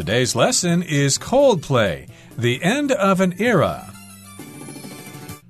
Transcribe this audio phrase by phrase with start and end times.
[0.00, 3.92] Today's lesson is Coldplay, the end of an era.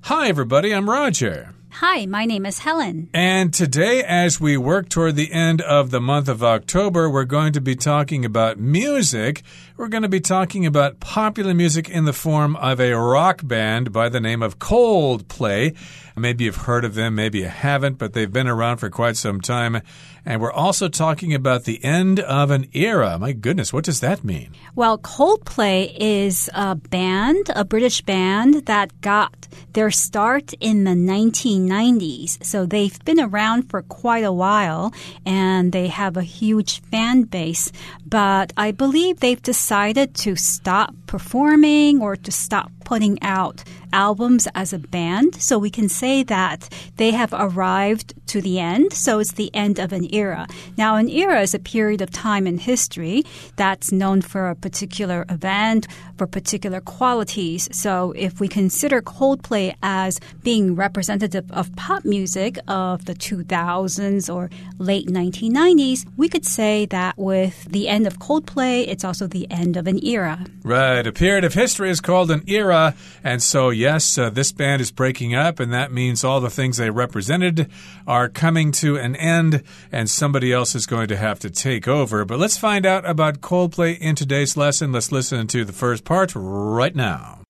[0.01, 1.55] Hi, everybody, I'm Roger.
[1.71, 3.11] Hi, my name is Helen.
[3.15, 7.53] And today, as we work toward the end of the month of October, we're going
[7.53, 9.45] to be talking about music.
[9.81, 13.95] We're going to be talking about popular music in the form of a rock band
[13.95, 15.75] by the name of Coldplay.
[16.15, 19.41] Maybe you've heard of them, maybe you haven't, but they've been around for quite some
[19.41, 19.81] time.
[20.27, 23.19] And we're also talking about the end of an era.
[23.19, 24.51] My goodness, what does that mean?
[24.75, 32.45] Well, Coldplay is a band, a British band that got their start in the 1990s.
[32.45, 34.93] So they've been around for quite a while
[35.25, 37.73] and they have a huge fan base.
[38.11, 43.63] But I believe they've decided to stop performing or to stop putting out
[43.93, 45.41] albums as a band.
[45.41, 48.93] So we can say that they have arrived to the end.
[48.93, 50.49] So it's the end of an era.
[50.77, 55.25] Now, an era is a period of time in history that's known for a particular
[55.29, 55.87] event,
[56.19, 57.69] for particular qualities.
[57.71, 64.51] So if we consider Coldplay as being representative of pop music of the 2000s or
[64.79, 69.77] late 1990s, we could say that with the end of Coldplay, it's also the end
[69.77, 70.45] of an era.
[70.65, 71.07] Right.
[71.07, 72.80] A period of history is called an era.
[73.23, 76.77] And so, yes, uh, this band is breaking up, and that means all the things
[76.77, 77.71] they represented
[78.07, 82.25] are coming to an end, and somebody else is going to have to take over.
[82.25, 84.93] But let's find out about Coldplay in today's lesson.
[84.93, 87.41] Let's listen to the first part right now.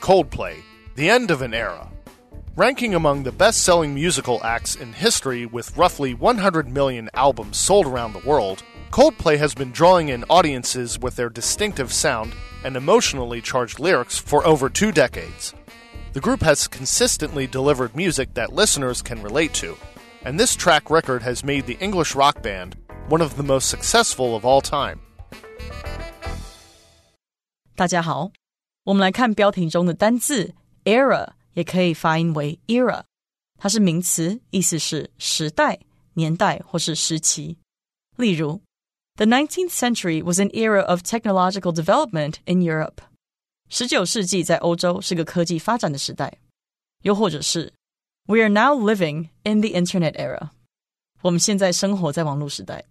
[0.00, 0.56] Coldplay,
[0.96, 1.88] the end of an era.
[2.56, 7.86] Ranking among the best selling musical acts in history with roughly 100 million albums sold
[7.86, 8.62] around the world,
[8.93, 14.45] Coldplay has been drawing in audiences with their distinctive sound and emotionally charged lyrics for
[14.45, 15.53] over two decades.
[16.13, 19.77] The group has consistently delivered music that listeners can relate to,
[20.25, 22.75] and this track record has made the English rock band
[23.07, 24.99] one of the most successful of all time.
[27.75, 28.31] 大家好，
[28.83, 33.03] 我们来看标题中的单字 era，也可以发音为 era，
[33.57, 35.79] 它是名词，意思是时代、
[36.15, 37.57] 年代或是时期。
[38.17, 38.61] 例如
[39.17, 43.01] the 19th century was an era of technological development in Europe.
[43.69, 46.39] 十九世纪在欧洲是个科技发展的时代。
[47.03, 47.71] 又或者是
[48.25, 50.49] We are now living in the internet era.
[51.21, 52.85] 我们现在生活在网络时代。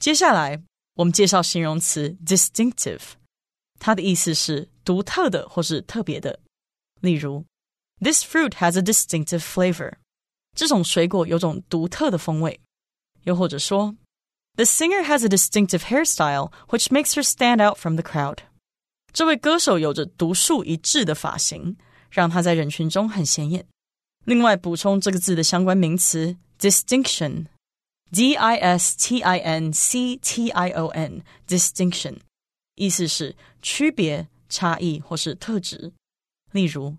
[0.00, 0.62] 接下来
[0.94, 3.00] 我们介绍形容词 distinctive，
[3.78, 6.40] 它的意思是独特的或是特别的。
[7.00, 7.44] 例如，
[8.00, 9.94] This fruit has a distinctive flavor。
[10.54, 12.60] 这种水果有种独特的风味。
[13.24, 13.94] 又或者说
[14.60, 18.38] the singer has a distinctive hairstyle, which makes her stand out from the crowd.
[19.12, 21.76] 这位歌手有着独树一帜的发型，
[22.10, 23.66] 让他在人群中很显眼。
[24.24, 32.16] 另外，补充这个字的相关名词 distinction，d i s t i n c t i o n，distinction，
[32.74, 35.92] 意思是区别、差异或是特质。
[36.52, 36.96] 例如，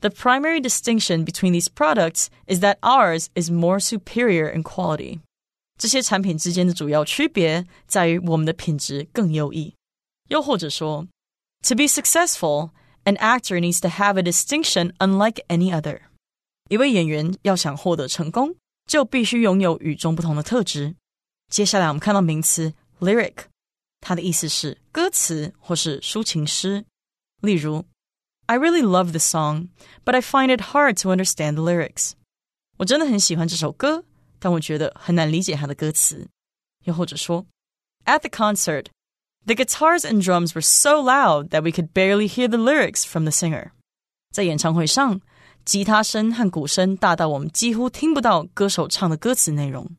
[0.00, 5.20] The primary distinction between these products is that ours is more superior in quality.
[5.78, 9.74] 这些产品之间的主要区别在于我们的品质更优异。
[10.28, 11.06] 又或者说，
[11.62, 12.70] To be successful,
[13.04, 16.02] an actor needs to have a distinction unlike any other。
[16.68, 18.56] 一位演员要想获得成功，
[18.86, 20.94] 就必须拥有与众不同的特质。
[21.48, 23.34] 接下来我们看到名词 lyric，
[24.00, 26.84] 它的意思是歌词或是抒情诗。
[27.40, 27.84] 例如，
[28.46, 29.68] I really love the song,
[30.04, 32.12] but I find it hard to understand the lyrics。
[32.78, 34.04] 我真的很喜欢这首歌。
[34.39, 36.27] 但我觉得很难理解他的歌词。
[36.83, 37.45] 又或者说
[38.05, 38.85] ，At the concert,
[39.45, 43.25] the guitars and drums were so loud that we could barely hear the lyrics from
[43.25, 43.71] the singer。
[44.31, 45.19] 在演唱会上，
[45.65, 49.89] 吉他声和鼓声大到我们几乎听不到歌手唱的歌词内容。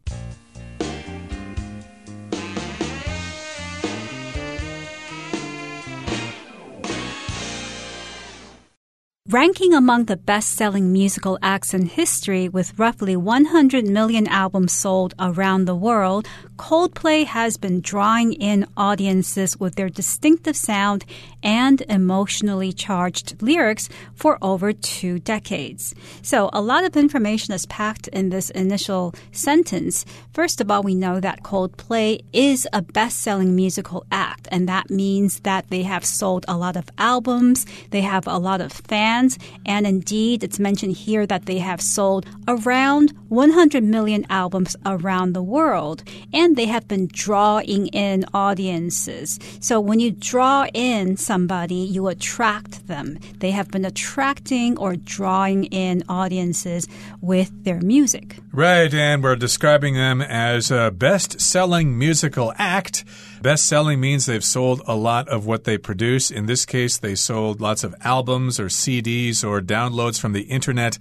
[9.30, 15.12] Ranking among the best selling musical acts in history with roughly 100 million albums sold
[15.18, 21.04] around the world, Coldplay has been drawing in audiences with their distinctive sound
[21.42, 25.94] and emotionally charged lyrics for over two decades.
[26.22, 30.06] So, a lot of information is packed in this initial sentence.
[30.32, 34.88] First of all, we know that Coldplay is a best selling musical act, and that
[34.88, 39.17] means that they have sold a lot of albums, they have a lot of fans
[39.18, 39.38] fans.
[39.66, 45.42] And indeed, it's mentioned here that they have sold around 100 million albums around the
[45.42, 46.02] world.
[46.32, 49.38] And they have been drawing in audiences.
[49.60, 53.18] So when you draw in somebody, you attract them.
[53.38, 56.88] They have been attracting or drawing in audiences
[57.20, 58.36] with their music.
[58.52, 63.04] Right, and we're describing them as a best selling musical act.
[63.40, 66.30] Best selling means they've sold a lot of what they produce.
[66.30, 70.98] In this case, they sold lots of albums or CDs or downloads from the internet.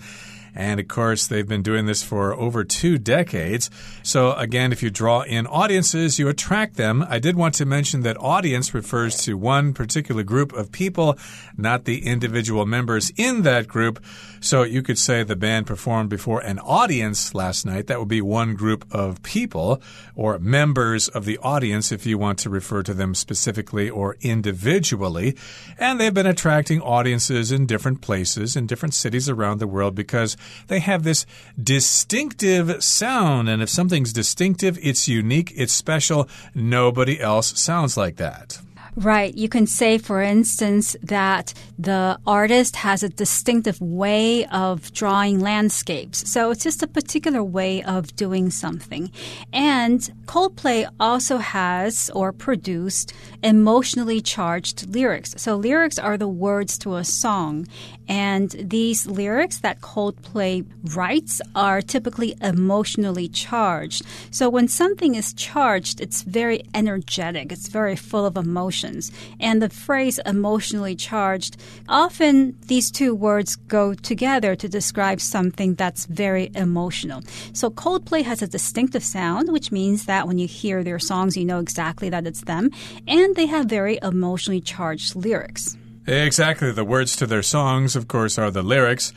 [0.57, 3.69] And of course, they've been doing this for over two decades.
[4.01, 7.05] So, again, if you draw in audiences, you attract them.
[7.07, 11.15] I did want to mention that audience refers to one particular group of people,
[11.55, 14.03] not the individual members in that group.
[14.39, 17.85] So, you could say the band performed before an audience last night.
[17.85, 19.79] That would be one group of people
[20.15, 25.37] or members of the audience if you want to refer to them specifically or individually.
[25.77, 30.35] And they've been attracting audiences in different places, in different cities around the world because
[30.67, 31.25] they have this
[31.61, 33.49] distinctive sound.
[33.49, 36.27] And if something's distinctive, it's unique, it's special.
[36.53, 38.59] Nobody else sounds like that.
[38.97, 39.35] Right.
[39.35, 46.27] You can say, for instance, that the artist has a distinctive way of drawing landscapes.
[46.27, 49.11] So it's just a particular way of doing something.
[49.53, 53.13] And Coldplay also has or produced
[53.43, 55.35] emotionally charged lyrics.
[55.37, 57.67] So lyrics are the words to a song.
[58.07, 60.65] And these lyrics that Coldplay
[60.95, 64.03] writes are typically emotionally charged.
[64.31, 69.11] So when something is charged, it's very energetic, it's very full of emotions.
[69.39, 71.57] And the phrase emotionally charged,
[71.89, 77.21] often these two words go together to describe something that's very emotional.
[77.53, 81.45] So Coldplay has a distinctive sound, which means that when you hear their songs, you
[81.45, 82.69] know exactly that it's them.
[83.07, 85.77] And they have very emotionally charged lyrics.
[86.07, 86.71] Exactly.
[86.71, 89.11] The words to their songs, of course, are the lyrics.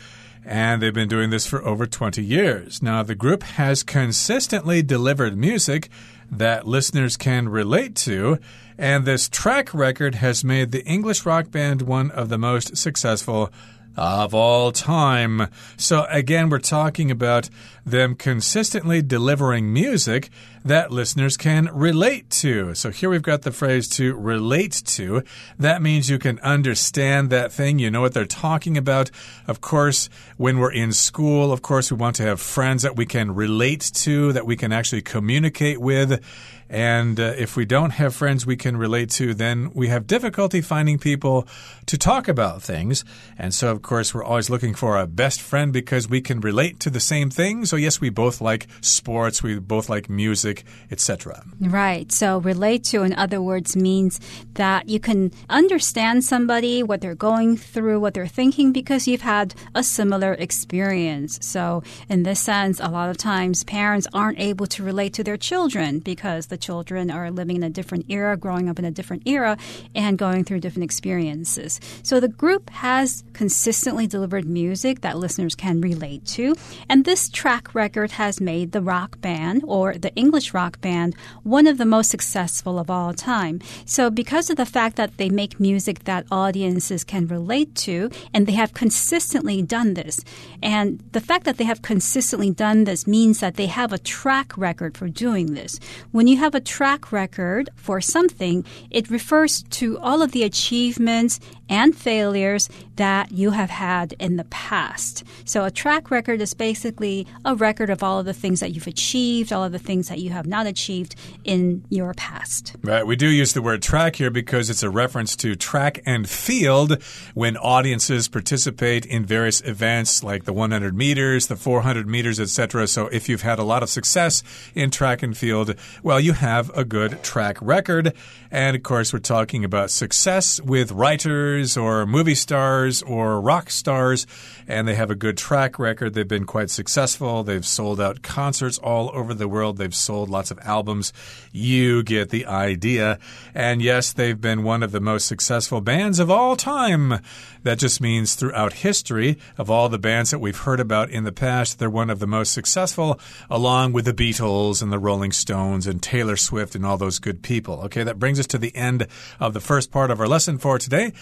[0.44, 2.82] And they've been doing this for over 20 years.
[2.82, 5.88] Now, the group has consistently delivered music
[6.30, 8.38] that listeners can relate to,
[8.78, 13.52] and this track record has made the English rock band one of the most successful
[14.00, 15.48] of all time.
[15.76, 17.50] So, again, we're talking about
[17.84, 20.30] them consistently delivering music
[20.64, 22.74] that listeners can relate to.
[22.74, 25.22] So, here we've got the phrase to relate to.
[25.58, 29.10] That means you can understand that thing, you know what they're talking about.
[29.46, 30.08] Of course,
[30.38, 33.90] when we're in school, of course, we want to have friends that we can relate
[33.96, 36.22] to, that we can actually communicate with.
[36.70, 40.60] And uh, if we don't have friends we can relate to, then we have difficulty
[40.60, 41.48] finding people
[41.86, 43.04] to talk about things.
[43.36, 46.78] And so, of course, we're always looking for a best friend because we can relate
[46.80, 47.66] to the same thing.
[47.66, 51.42] So, yes, we both like sports, we both like music, etc.
[51.60, 52.12] Right.
[52.12, 54.20] So, relate to, in other words, means
[54.54, 59.54] that you can understand somebody, what they're going through, what they're thinking, because you've had
[59.74, 61.40] a similar experience.
[61.42, 65.36] So, in this sense, a lot of times parents aren't able to relate to their
[65.36, 69.24] children because the children are living in a different era, growing up in a different
[69.26, 69.58] era,
[69.96, 71.80] and going through different experiences.
[72.04, 73.24] So the group has
[73.70, 76.56] consistently delivered music that listeners can relate to,
[76.88, 81.14] and this track record has made the rock band or the English rock band
[81.44, 83.60] one of the most successful of all time.
[83.84, 88.48] So because of the fact that they make music that audiences can relate to, and
[88.48, 90.18] they have consistently done this,
[90.60, 94.58] and the fact that they have consistently done this means that they have a track
[94.58, 95.78] record for doing this.
[96.10, 101.38] When you have a track record for something, it refers to all of the achievements
[101.70, 105.24] and failures that you have had in the past.
[105.44, 108.88] So a track record is basically a record of all of the things that you've
[108.88, 111.14] achieved, all of the things that you have not achieved
[111.44, 112.76] in your past.
[112.82, 113.06] Right.
[113.06, 117.02] We do use the word track here because it's a reference to track and field
[117.34, 122.88] when audiences participate in various events like the 100 meters, the 400 meters, etc.
[122.88, 124.42] So if you've had a lot of success
[124.74, 128.12] in track and field, well, you have a good track record.
[128.50, 134.26] And of course, we're talking about success with writers or movie stars or rock stars,
[134.66, 136.14] and they have a good track record.
[136.14, 137.42] They've been quite successful.
[137.42, 139.76] They've sold out concerts all over the world.
[139.76, 141.12] They've sold lots of albums.
[141.52, 143.18] You get the idea.
[143.54, 147.20] And yes, they've been one of the most successful bands of all time.
[147.62, 151.32] That just means throughout history, of all the bands that we've heard about in the
[151.32, 155.86] past, they're one of the most successful, along with the Beatles and the Rolling Stones
[155.86, 157.82] and Taylor Swift and all those good people.
[157.82, 159.06] Okay, that brings us to the end
[159.38, 161.12] of the first part of our lesson for today.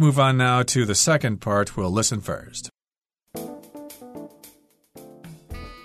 [0.00, 1.76] Move on now to the second part.
[1.76, 2.70] We'll listen first.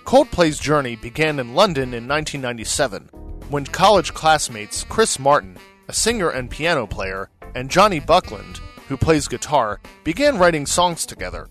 [0.04, 3.08] Coldplay's journey began in London in 1997
[3.48, 5.56] when college classmates Chris Martin,
[5.86, 11.48] a singer and piano player, and Jonny Buckland, who plays guitar, began writing songs together.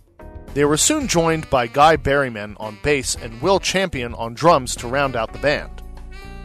[0.53, 4.88] They were soon joined by Guy Berryman on bass and Will Champion on drums to
[4.88, 5.81] round out the band.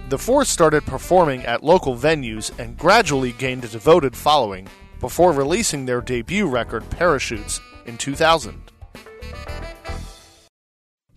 [0.09, 4.69] The four started performing at local venues and gradually gained a devoted following
[5.00, 8.54] before releasing their debut record Parachutes in 2000.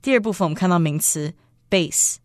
[0.03, 1.33] 第二部分我们看到名词
[1.71, 2.17] bass，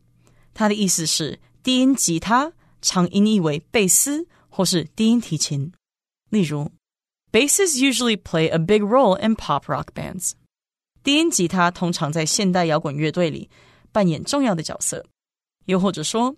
[0.53, 5.71] 它的意思是低音吉他，常音译为贝斯或是低音提琴。
[6.29, 6.71] 例如，
[7.31, 10.33] basses usually play a big role in pop rock bands。
[11.03, 13.49] 低音吉他通常在现代摇滚乐队里
[13.91, 15.05] 扮演重要的角色。
[15.65, 16.35] 又或者说，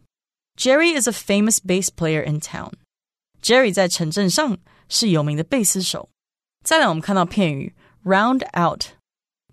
[0.58, 2.74] Jerry is a famous bass player in town。
[3.47, 6.09] Jerry 在城镇上是有名的贝斯手。
[6.65, 8.87] 再来，我们看到片语 round out，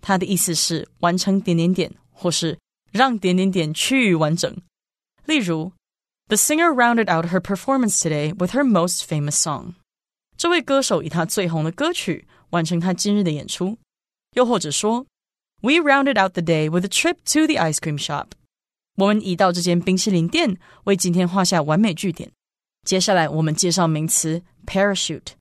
[0.02, 2.58] 它的意思是完成点点点，或是
[2.90, 4.52] 让点点点趋于完整。
[5.26, 5.70] 例如
[6.26, 9.74] ，The singer rounded out her performance today with her most famous song。
[10.36, 13.78] 这位歌手以他最红的歌曲完成他今日的演出。
[14.32, 15.06] 又或者说
[15.60, 18.30] ，We rounded out the day with a trip to the ice cream shop。
[18.96, 22.32] 我们已到这间冰淇淋店，为今天画下完美句点。
[22.85, 25.33] 接下来，我们介绍名词 parachute，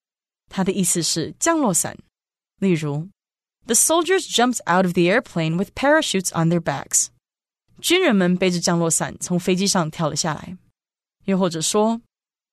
[0.48, 1.96] 它的意思是降落伞。
[2.58, 3.08] 例如，
[3.66, 7.08] The soldiers jumped out of the airplane with parachutes on their backs。
[7.80, 10.56] 军人们背着降落伞从飞机上跳了下来。
[11.24, 12.00] 又或者说，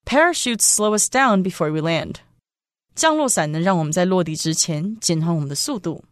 [0.06, 2.18] Parachutes slow us down before we land。
[2.94, 6.04] 降落伞能让我们在落地之前减缓我们的速度。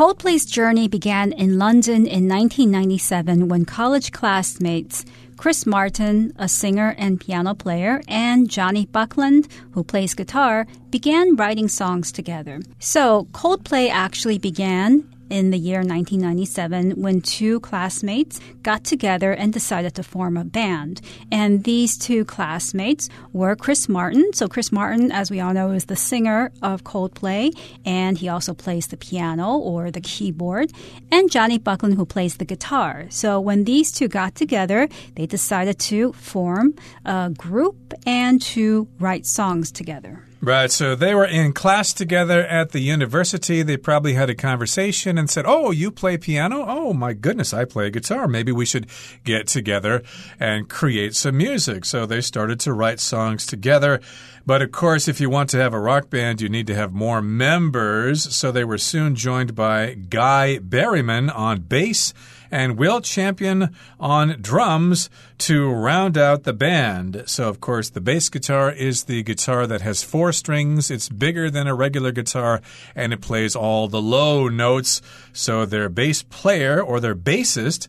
[0.00, 5.04] Coldplay's journey began in London in 1997 when college classmates
[5.36, 11.68] Chris Martin, a singer and piano player, and Jonny Buckland, who plays guitar, began writing
[11.68, 12.62] songs together.
[12.78, 19.94] So Coldplay actually began in the year 1997 when two classmates got together and decided
[19.94, 21.00] to form a band.
[21.30, 24.32] And these two classmates were Chris Martin.
[24.32, 28.54] So, Chris Martin, as we all know, is the singer of Coldplay, and he also
[28.54, 30.72] plays the piano or the keyboard,
[31.10, 33.06] and Jonny Buckland, who plays the guitar.
[33.10, 39.26] So, when these two got together, they decided to form a group and to write
[39.26, 40.24] songs together.
[40.42, 40.70] Right.
[40.70, 43.62] So they were in class together at the university.
[43.62, 46.64] They probably had a conversation and said, Oh, you play piano?
[46.66, 48.26] Oh, my goodness, I play guitar.
[48.26, 48.86] Maybe we should
[49.22, 50.02] get together
[50.38, 51.84] and create some music.
[51.84, 54.00] So they started to write songs together.
[54.46, 56.94] But of course, if you want to have a rock band, you need to have
[56.94, 58.34] more members.
[58.34, 62.14] So they were soon joined by Guy Berryman on bass
[62.50, 67.24] and Will Champion on drums to round out the band.
[67.26, 70.90] So, of course, the bass guitar is the guitar that has four strings.
[70.90, 72.60] It's bigger than a regular guitar
[72.94, 75.00] and it plays all the low notes.
[75.32, 77.86] So, their bass player or their bassist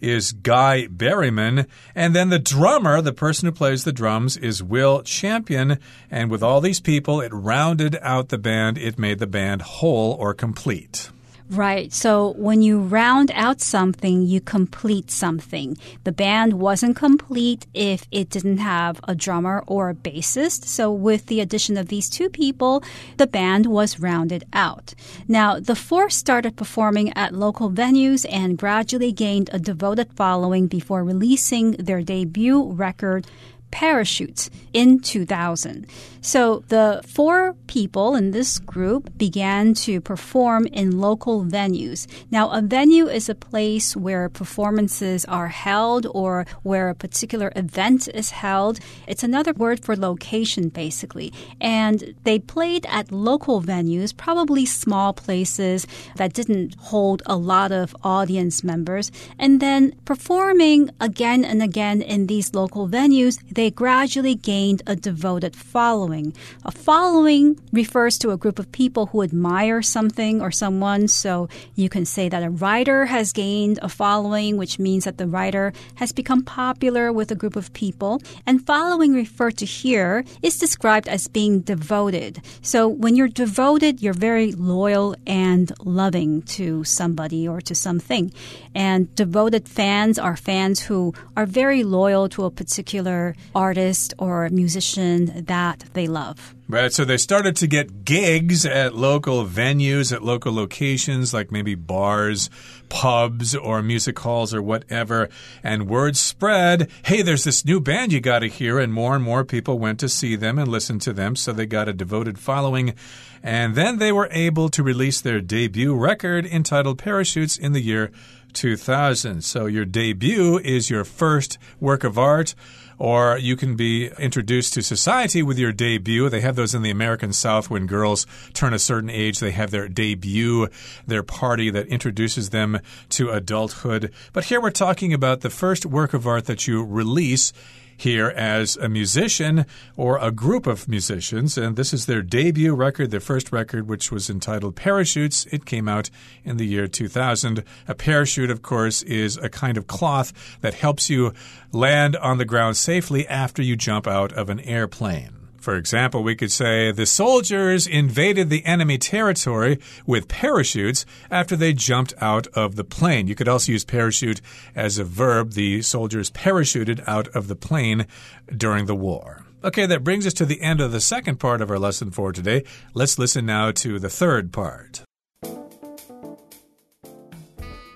[0.00, 1.66] is Guy Berryman.
[1.94, 5.78] And then the drummer, the person who plays the drums, is Will Champion.
[6.10, 8.78] And with all these people, it rounded out the band.
[8.78, 11.10] It made the band whole or complete.
[11.50, 11.92] Right.
[11.92, 15.76] So when you round out something, you complete something.
[16.04, 20.64] The band wasn't complete if it didn't have a drummer or a bassist.
[20.64, 22.82] So with the addition of these two people,
[23.18, 24.94] the band was rounded out.
[25.28, 31.04] Now, the four started performing at local venues and gradually gained a devoted following before
[31.04, 33.26] releasing their debut record
[33.74, 35.84] parachutes in 2000.
[36.20, 42.06] So the four people in this group began to perform in local venues.
[42.30, 48.08] Now, a venue is a place where performances are held or where a particular event
[48.14, 48.78] is held.
[49.06, 51.30] It's another word for location, basically.
[51.60, 57.94] And they played at local venues, probably small places that didn't hold a lot of
[58.02, 59.12] audience members.
[59.38, 64.94] And then performing again and again in these local venues, they they gradually gained a
[64.94, 66.34] devoted following.
[66.66, 71.08] A following refers to a group of people who admire something or someone.
[71.08, 75.26] So you can say that a writer has gained a following, which means that the
[75.26, 78.20] writer has become popular with a group of people.
[78.44, 82.42] And following referred to here is described as being devoted.
[82.60, 88.30] So when you're devoted, you're very loyal and loving to somebody or to something.
[88.74, 95.44] And devoted fans are fans who are very loyal to a particular artist or musician
[95.46, 96.54] that they love.
[96.66, 101.74] Right, so they started to get gigs at local venues, at local locations, like maybe
[101.74, 102.48] bars,
[102.88, 105.28] pubs, or music halls, or whatever.
[105.62, 108.78] And word spread hey, there's this new band you got to hear.
[108.78, 111.36] And more and more people went to see them and listen to them.
[111.36, 112.94] So they got a devoted following.
[113.42, 118.10] And then they were able to release their debut record entitled Parachutes in the year
[118.54, 119.42] 2000.
[119.44, 122.54] So your debut is your first work of art
[122.98, 126.28] or you can be introduced to society with your debut.
[126.28, 129.70] They have those in the American South when girls turn a certain age, they have
[129.70, 130.68] their debut,
[131.06, 134.12] their party that introduces them to adulthood.
[134.32, 137.52] But here we're talking about the first work of art that you release
[137.96, 141.56] here as a musician or a group of musicians.
[141.56, 145.46] And this is their debut record, their first record, which was entitled Parachutes.
[145.46, 146.10] It came out
[146.44, 147.64] in the year 2000.
[147.88, 151.32] A parachute, of course, is a kind of cloth that helps you
[151.72, 155.43] land on the ground safely after you jump out of an airplane.
[155.64, 161.72] For example, we could say the soldiers invaded the enemy territory with parachutes after they
[161.72, 163.28] jumped out of the plane.
[163.28, 164.42] You could also use parachute
[164.74, 165.52] as a verb.
[165.52, 168.06] The soldiers parachuted out of the plane
[168.54, 169.46] during the war.
[169.64, 172.30] Okay, that brings us to the end of the second part of our lesson for
[172.30, 172.64] today.
[172.92, 175.02] Let's listen now to the third part.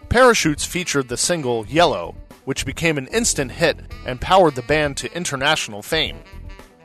[0.09, 2.15] Parachutes featured the single Yellow,
[2.47, 6.23] which became an instant hit and powered the band to international fame.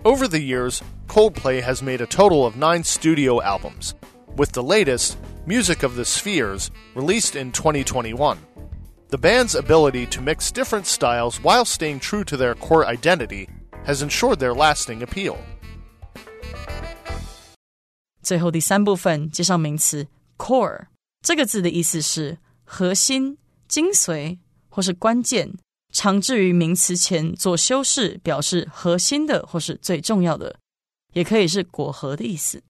[0.04, 3.94] Over the years, Coldplay has made a total of nine studio albums,
[4.36, 8.38] with the latest, Music of the Spheres, released in 2021.
[9.08, 13.48] The band's ability to mix different styles while staying true to their core identity
[13.84, 15.36] has ensured their lasting appeal.
[18.22, 20.06] 最后第三部分介绍名词
[20.36, 20.88] core
[21.22, 25.54] 这个字的意思是核心、精髓或是关键。
[25.93, 30.57] 常置于名词前做修饰，表示核心的或是最重要的，
[31.13, 32.61] 也可以是果核的意思。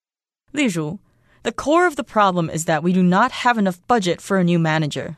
[0.52, 1.00] 例如
[1.42, 4.60] ，The core of the problem is that we do not have enough budget for a new
[4.60, 5.16] manager。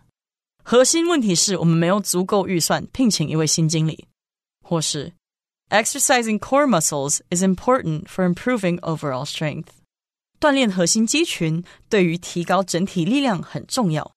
[0.63, 4.07] 核心问题是我们没有足够预算聘请一位新经理。
[4.63, 5.13] 或是
[5.69, 9.67] ，Exercising core muscles is important for improving overall strength。
[10.39, 14.14] 锻炼核心肌群对于提高整体力量很重要。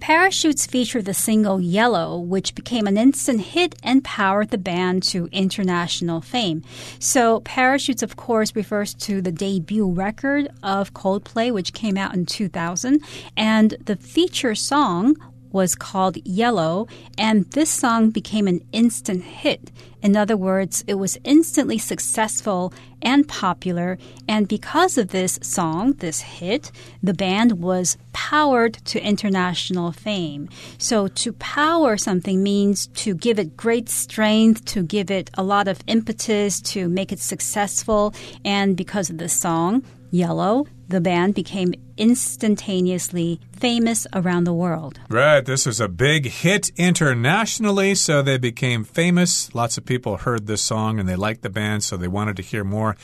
[0.00, 5.28] Parachutes featured the single Yellow, which became an instant hit and powered the band to
[5.30, 6.62] international fame.
[6.98, 12.24] So, Parachutes, of course, refers to the debut record of Coldplay, which came out in
[12.24, 13.02] 2000.
[13.36, 15.16] And the feature song
[15.52, 16.86] was called Yellow,
[17.18, 19.70] and this song became an instant hit.
[20.02, 26.20] In other words, it was instantly successful and popular, and because of this song, this
[26.20, 26.70] hit,
[27.02, 30.48] the band was powered to international fame.
[30.78, 35.68] So, to power something means to give it great strength, to give it a lot
[35.68, 41.72] of impetus, to make it successful, and because of the song, Yellow, the band became
[41.96, 44.98] instantaneously famous around the world.
[45.08, 45.44] Right.
[45.44, 49.54] This was a big hit internationally, so they became famous.
[49.54, 52.42] Lots of people heard this song and they liked the band, so they wanted to
[52.42, 52.96] hear more.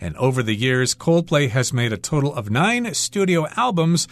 [0.00, 4.08] And over the years, Coldplay has made a total of nine studio albums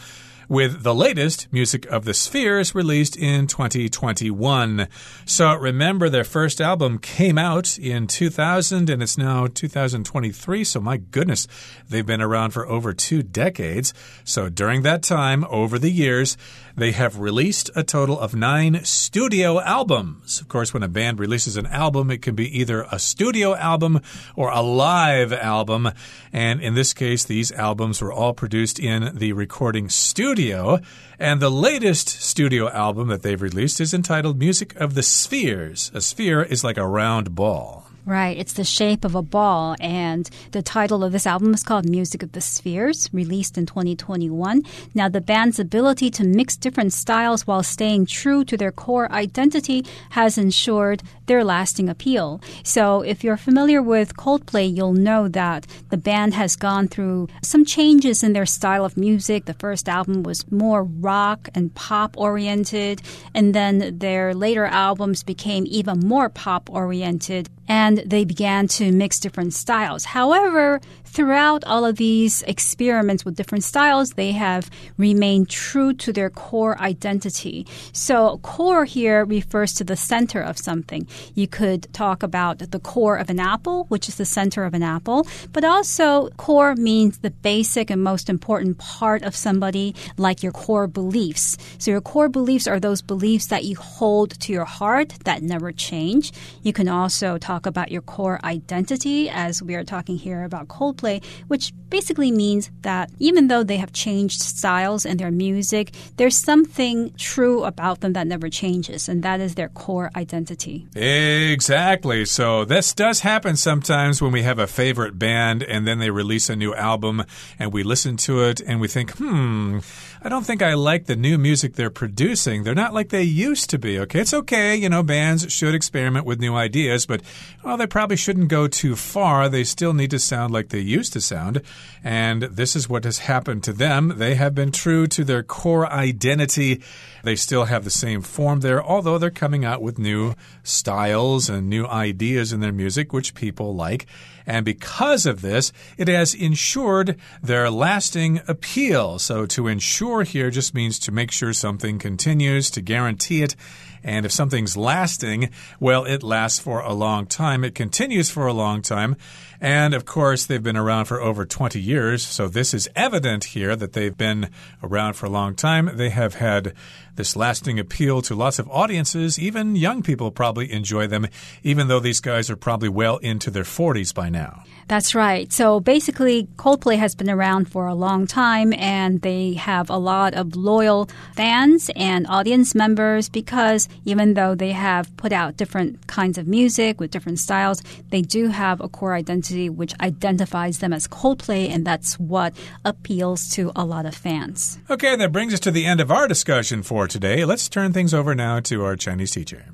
[0.53, 4.87] with the latest, Music of the Spheres, released in 2021.
[5.25, 10.63] So remember, their first album came out in 2000 and it's now 2023.
[10.65, 11.49] So my goodness,
[11.89, 13.95] they've been around for over two decades.
[14.25, 16.37] So during that time, over the years,
[16.77, 20.41] they have released a total of nine studio albums.
[20.41, 24.01] Of course, when a band releases an album, it can be either a studio album
[24.37, 25.91] or a live album.
[26.33, 30.81] And in this case, these albums were all produced in the recording studio.
[31.19, 35.91] And the latest studio album that they've released is entitled Music of the Spheres.
[35.95, 37.92] A sphere is like a round ball.
[38.05, 41.89] Right, it's the shape of a ball, and the title of this album is called
[41.89, 44.63] Music of the Spheres, released in 2021.
[44.93, 49.87] Now, the band's ability to mix different styles while staying true to their core identity
[50.11, 52.41] has ensured their lasting appeal.
[52.65, 57.65] So, if you're familiar with Coldplay, you'll know that the band has gone through some
[57.65, 59.45] changes in their style of music.
[59.45, 63.01] The first album was more rock and pop oriented,
[63.33, 69.19] and then their later albums became even more pop oriented and they began to mix
[69.19, 70.05] different styles.
[70.05, 70.79] However,
[71.13, 76.81] throughout all of these experiments with different styles, they have remained true to their core
[76.81, 77.67] identity.
[77.93, 81.07] So, core here refers to the center of something.
[81.35, 84.83] You could talk about the core of an apple, which is the center of an
[84.83, 90.53] apple, but also core means the basic and most important part of somebody, like your
[90.53, 91.59] core beliefs.
[91.79, 95.73] So, your core beliefs are those beliefs that you hold to your heart that never
[95.73, 96.33] change.
[96.63, 101.02] You can also talk about your core identity, as we are talking here about Coldplay
[101.49, 107.13] which basically means that even though they have changed styles in their music, there's something
[107.19, 110.87] true about them that never changes, and that is their core identity.
[110.95, 112.25] Exactly.
[112.25, 116.49] So this does happen sometimes when we have a favorite band and then they release
[116.49, 117.25] a new album
[117.59, 119.81] and we listen to it and we think, hmm,
[120.25, 122.63] I don't think I like the new music they're producing.
[122.63, 124.21] They're not like they used to be, okay?
[124.21, 127.23] It's okay, you know, bands should experiment with new ideas, but,
[127.65, 129.49] well, they probably shouldn't go too far.
[129.49, 131.61] They still need to sound like they used to sound.
[132.05, 134.15] And this is what has happened to them.
[134.17, 136.83] They have been true to their core identity.
[137.25, 141.69] They still have the same form there, although they're coming out with new styles and
[141.69, 144.07] new ideas in their music, which people like.
[144.47, 149.19] And because of this, it has ensured their lasting appeal.
[149.19, 153.57] So to ensure here just means to make sure something continues, to guarantee it.
[154.05, 157.65] And if something's lasting, well, it lasts for a long time.
[157.65, 159.17] It continues for a long time.
[159.61, 162.25] And of course, they've been around for over 20 years.
[162.25, 164.51] So this is evident here that they've been
[164.83, 165.89] around for a long time.
[165.95, 166.75] They have had
[167.15, 169.39] this lasting appeal to lots of audiences.
[169.39, 171.29] Even young people probably enjoy them,
[171.63, 174.65] even though these guys are probably well into their 40s by now.
[174.89, 175.53] That's right.
[175.53, 180.35] So basically, Coldplay has been around for a long time and they have a lot
[180.35, 186.39] of loyal fans and audience members because even though they have put out different kinds
[186.39, 191.09] of music with different styles, they do have a core identity which identifies them as
[191.09, 194.79] Coldplay, and that's what appeals to a lot of fans.
[194.91, 197.45] Okay, that brings us to the end of our discussion for today.
[197.45, 199.67] Let's turn things over now to our Chinese teacher.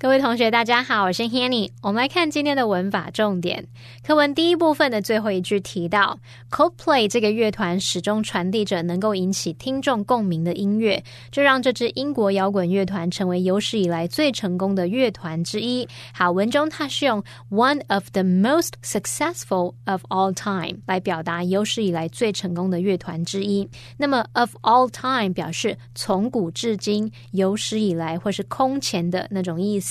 [0.00, 1.72] 各位同学，大家好，我是 Hanny。
[1.82, 3.66] 我们来看今天的文法重点。
[4.06, 6.20] 课文第一部分的最后一句提到
[6.52, 15.88] ，Coldplay 这个乐团始终传递着能够引起听众共鸣的音乐，这让这支英国摇滚乐团成为有史以来最成功的乐团之一。
[16.14, 23.68] 好，文中它是用 one of the most successful of all time 来表达有史以来最成功的乐团之一。
[23.96, 29.87] 那么 of all time 表示从古至今、有史以来或是空前的那种意思。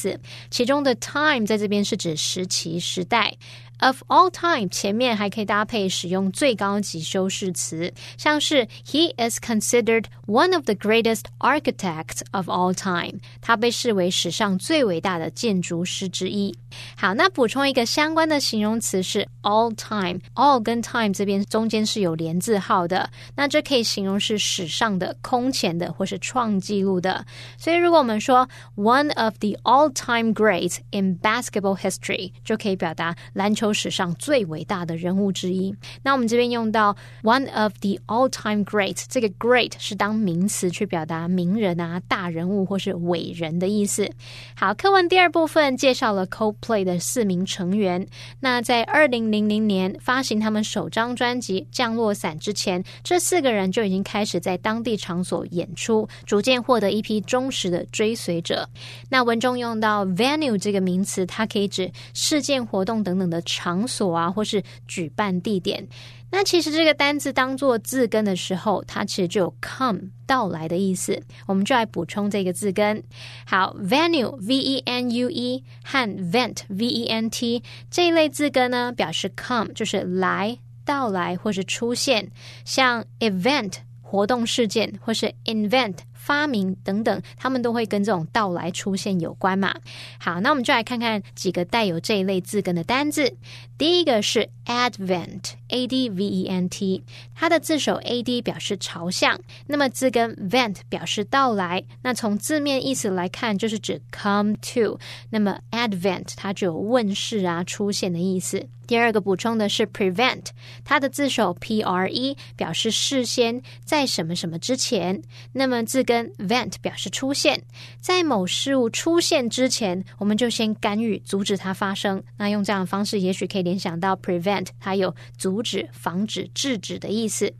[0.49, 3.37] 其中的 time 在这边是指时期、时代。
[3.80, 13.18] Of all time 前面还可以搭配使用最高级修饰词，像是 He is considered one of the greatest architects of all time。
[13.40, 16.56] 他被视为史上最伟大的建筑师之一。
[16.96, 27.26] 好，那补充一个相关的形容词是 all time。all 跟 time 这边中间是有连字号的，那这可以形容是史上的、空前的或是创纪录的。
[27.58, 33.65] 所以如果我们说 one of the all-time greats in basketball history，就可以表达篮球。
[33.73, 35.75] 史上最伟大的人物之一。
[36.03, 44.09] 那我们这边用到 one of the all-time great，这个 great 是当名词去表达名人啊、大人物或是伟人的意思。
[44.55, 48.07] 好，课文第二部分介绍了 Coldplay 的四名成员。
[48.39, 58.67] 那在二零零零年发行他们首张专辑《降落伞》之前，这四个人就已经开始在当地场所演出，逐渐获得一批忠实的追随者。
[59.09, 65.87] 那文中用到 venue 这个名词，它可以指事件、活动等等的场所啊，或是举办地点。
[66.29, 71.19] 那其实这个单字当做字根的时候，它其实就有 come 到来的意思。
[71.47, 73.01] 我们就来补充这个字根。
[73.45, 82.29] 好，venue v e n u e 和 vent v e n t 这一类字根呢，表示 come 就是来到来或是出现，
[82.63, 85.95] 像 event 活动事件或是 invent。
[86.27, 89.73] 发明等等，他们都会跟这种到来出现有关嘛？
[90.19, 93.33] 好，那我们就来看看几个带有这一类字根的单字。
[93.77, 97.01] 第一个是 advent，a d v e n t，
[97.33, 101.85] 它的字首 a d 表示朝向，那么字根 vent 表示到来。
[102.01, 104.99] 那从字面意思来看，就是指 come to。
[105.29, 108.67] 那么 advent 它就有问世啊、出现的意思。
[108.87, 110.45] 第二个补充的是 prevent，
[110.83, 115.21] 它的字首 p r e 表示事先，在什么什么之前。
[115.51, 116.33] 那么字根。
[116.37, 117.61] vent 表示出现，
[117.99, 122.23] 在某事物出现之前，我们就先干预，阻止它发生。
[122.37, 127.53] 那用这样的方式，也许可以联想到 prevent，它有阻止、防止、制止的意思。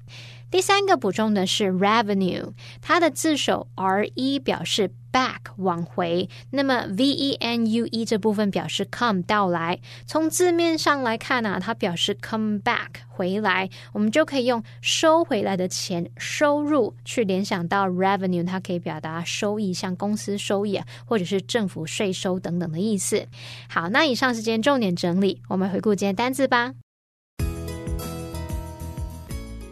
[0.49, 9.79] 第三个补充的是 revenue，它的字首 r e 表示 back 往回，那么 v e n u e 这部分表示 come 到来。
[10.05, 23.27] 从字面上来看呢，它表示 come back 回来，我们就可以用收回来的钱收入去联想到 revenue，它可以表达收益，像公司收益，或者是政府税收等等的意思。
[23.69, 26.73] 好，那以上是今天重点整理，我们回顾今天单字吧。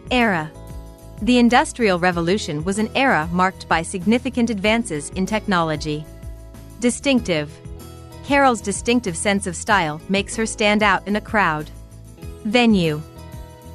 [0.08, 0.46] Era
[1.22, 6.04] The Industrial Revolution was an era marked by significant advances in technology.
[6.80, 7.50] Distinctive.
[8.22, 11.70] Carol's distinctive sense of style makes her stand out in a crowd.
[12.44, 13.00] Venue.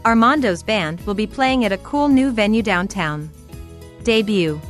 [0.06, 3.28] Armando's band will be playing at a cool new venue downtown.
[4.04, 4.62] Debut.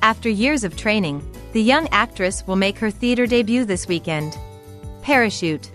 [0.00, 4.38] After years of training, the young actress will make her theater debut this weekend.
[5.02, 5.70] Parachute.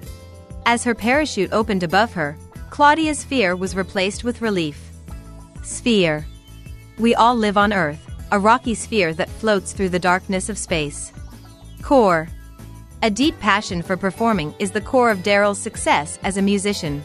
[0.65, 2.35] As her parachute opened above her,
[2.71, 4.92] Claudia's fear was replaced with relief.
[5.63, 6.25] Sphere.
[6.99, 11.11] We all live on Earth, a rocky sphere that floats through the darkness of space.
[11.81, 12.27] Core.
[13.01, 17.03] A deep passion for performing is the core of Daryl's success as a musician.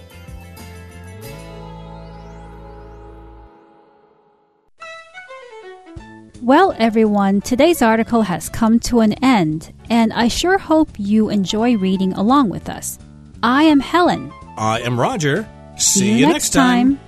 [6.43, 11.77] Well, everyone, today's article has come to an end, and I sure hope you enjoy
[11.77, 12.99] reading along with us.
[13.43, 14.33] I am Helen.
[14.57, 15.49] I am Roger.
[15.77, 16.99] See, you, next time.